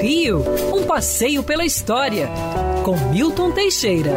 [0.00, 0.42] Rio,
[0.74, 2.28] um passeio pela história,
[2.84, 4.14] com Milton Teixeira.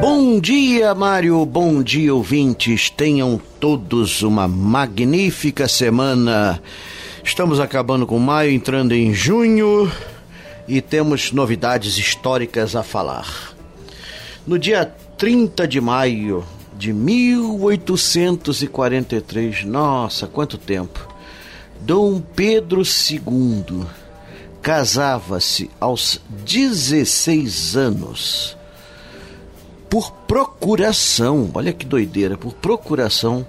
[0.00, 1.44] Bom dia, Mário.
[1.46, 2.90] Bom dia, ouvintes.
[2.90, 6.60] Tenham todos uma magnífica semana.
[7.22, 9.90] Estamos acabando com maio, entrando em junho
[10.66, 13.52] e temos novidades históricas a falar.
[14.46, 16.44] No dia 30 de maio
[16.76, 21.08] de 1843, nossa, quanto tempo!
[21.80, 23.86] Dom Pedro II
[24.62, 28.56] casava-se aos 16 anos
[29.90, 33.46] por procuração, olha que doideira, por procuração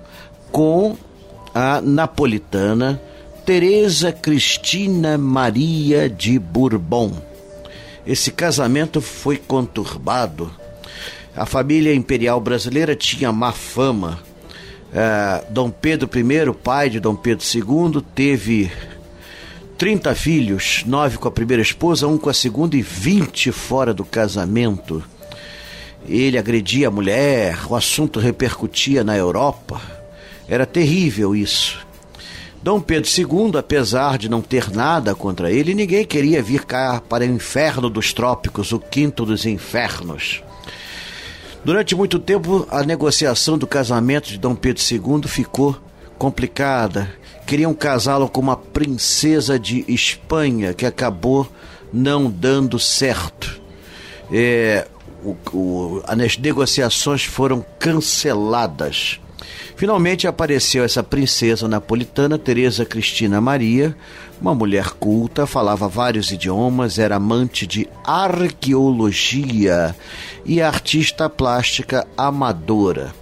[0.52, 0.98] com
[1.54, 3.00] a napolitana
[3.46, 7.14] Teresa Cristina Maria de Bourbon.
[8.06, 10.52] Esse casamento foi conturbado.
[11.36, 14.20] A família imperial brasileira tinha má fama.
[14.94, 18.72] É, Dom Pedro I, pai de Dom Pedro II, teve
[19.84, 24.06] 30 filhos, nove com a primeira esposa, um com a segunda e 20 fora do
[24.06, 25.04] casamento.
[26.08, 29.82] Ele agredia a mulher, o assunto repercutia na Europa.
[30.48, 31.86] Era terrível isso.
[32.62, 37.26] Dom Pedro II, apesar de não ter nada contra ele, ninguém queria vir cá para
[37.26, 40.42] o inferno dos trópicos, o quinto dos infernos.
[41.66, 45.78] Durante muito tempo, a negociação do casamento de Dom Pedro II ficou
[46.18, 47.22] complicada.
[47.46, 51.48] Queriam casá-lo com uma princesa de Espanha, que acabou
[51.92, 53.62] não dando certo.
[54.32, 54.88] É,
[55.24, 59.20] o, o, as negociações foram canceladas.
[59.76, 63.96] Finalmente apareceu essa princesa napolitana, Teresa Cristina Maria,
[64.40, 69.96] uma mulher culta, falava vários idiomas, era amante de arqueologia
[70.46, 73.14] e artista plástica amadora.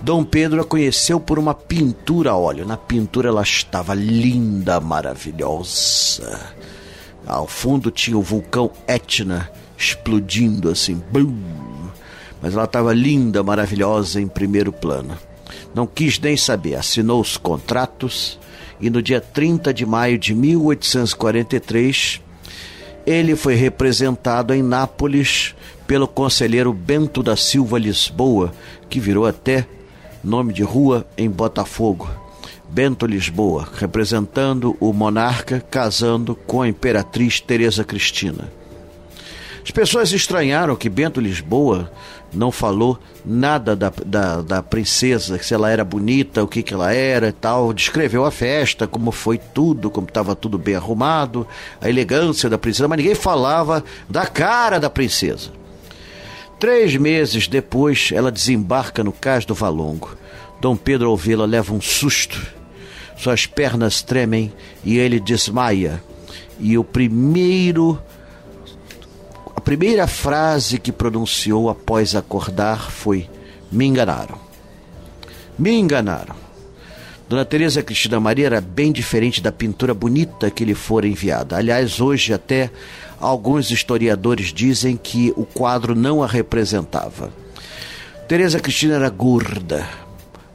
[0.00, 2.64] Dom Pedro a conheceu por uma pintura a óleo.
[2.64, 6.54] Na pintura ela estava linda, maravilhosa.
[7.26, 11.34] Ao fundo tinha o vulcão Etna explodindo assim, bum.
[12.40, 15.18] Mas ela estava linda, maravilhosa em primeiro plano.
[15.74, 18.38] Não quis nem saber, assinou os contratos
[18.80, 22.20] e no dia 30 de maio de 1843
[23.06, 25.54] ele foi representado em Nápoles
[25.86, 28.52] pelo conselheiro Bento da Silva Lisboa,
[28.90, 29.66] que virou até
[30.28, 32.08] nome de rua em Botafogo.
[32.68, 38.52] Bento Lisboa, representando o monarca casando com a imperatriz Teresa Cristina.
[39.64, 41.90] As pessoas estranharam que Bento Lisboa
[42.32, 46.92] não falou nada da, da, da, princesa, se ela era bonita, o que, que ela
[46.92, 47.72] era e tal.
[47.72, 51.46] Descreveu a festa, como foi tudo, como estava tudo bem arrumado,
[51.80, 55.57] a elegância da princesa, mas ninguém falava da cara da princesa.
[56.58, 60.16] Três meses depois, ela desembarca no cais do Valongo.
[60.60, 62.40] Dom Pedro ao vê-la leva um susto.
[63.16, 64.52] Suas pernas tremem
[64.84, 66.02] e ele desmaia.
[66.58, 68.00] E o primeiro
[69.68, 73.28] primeira frase que pronunciou após acordar foi:
[73.70, 74.38] Me enganaram.
[75.58, 76.34] Me enganaram.
[77.28, 81.56] Dona Teresa Cristina Maria era bem diferente da pintura bonita que lhe fora enviada.
[81.56, 82.70] Aliás, hoje até
[83.20, 87.30] alguns historiadores dizem que o quadro não a representava.
[88.26, 89.88] Teresa Cristina era gorda,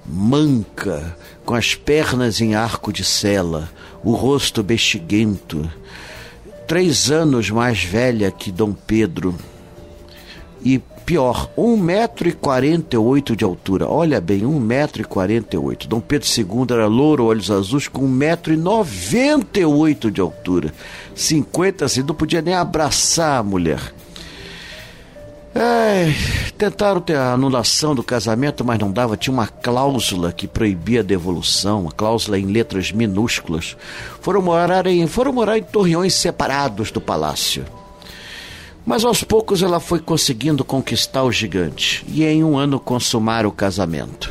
[0.06, 3.70] manca, com as pernas em arco de sela,
[4.04, 5.70] o rosto bexiguento
[6.68, 9.36] três anos mais velha que Dom Pedro.
[10.64, 13.88] E pior, 1,48m de altura.
[13.88, 15.88] Olha bem, 1,48m.
[15.88, 20.74] Dom Pedro II era louro, olhos azuis, com 1,98m de altura.
[21.14, 23.94] 50 assim, não podia nem abraçar a mulher.
[25.56, 26.12] É,
[26.58, 29.16] tentaram ter a anulação do casamento, mas não dava.
[29.16, 33.78] Tinha uma cláusula que proibia a devolução, uma cláusula em letras minúsculas.
[34.20, 37.64] Foram morar em, foram morar em torreões separados do palácio.
[38.86, 43.52] Mas aos poucos ela foi conseguindo conquistar o gigante e em um ano consumar o
[43.52, 44.30] casamento.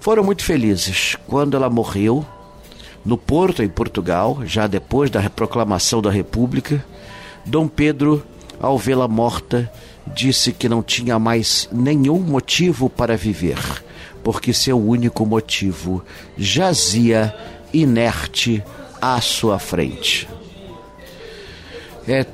[0.00, 1.16] Foram muito felizes.
[1.26, 2.24] Quando ela morreu,
[3.04, 6.84] no Porto, em Portugal, já depois da proclamação da República,
[7.44, 8.22] Dom Pedro,
[8.60, 9.70] ao vê-la morta,
[10.06, 13.58] disse que não tinha mais nenhum motivo para viver,
[14.22, 16.04] porque seu único motivo
[16.36, 17.34] jazia
[17.72, 18.62] inerte
[19.00, 20.28] à sua frente.
[22.06, 22.24] É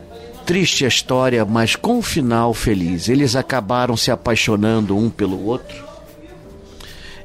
[0.44, 3.08] triste a história, mas com um final feliz.
[3.08, 5.84] Eles acabaram se apaixonando um pelo outro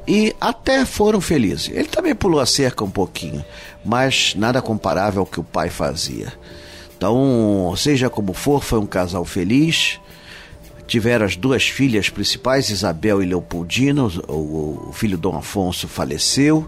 [0.07, 1.69] e até foram felizes.
[1.69, 3.43] Ele também pulou a cerca um pouquinho,
[3.83, 6.33] mas nada comparável ao que o pai fazia.
[6.97, 9.99] Então, seja como for, foi um casal feliz
[10.89, 16.67] Tiveram as duas filhas principais, Isabel e Leopoldina, o, o filho Dom Afonso faleceu.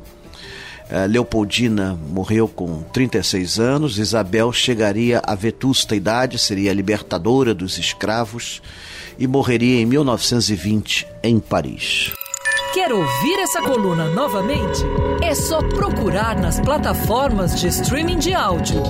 [0.92, 8.62] Eh, Leopoldina morreu com 36 anos, Isabel chegaria à vetusta idade, seria libertadora dos escravos
[9.18, 12.12] e morreria em 1920 em Paris.
[12.74, 14.82] Quer ouvir essa coluna novamente?
[15.22, 18.82] É só procurar nas plataformas de streaming de áudio.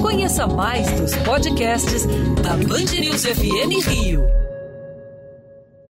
[0.00, 2.06] Conheça mais dos podcasts
[2.42, 4.45] da Band News FM Rio.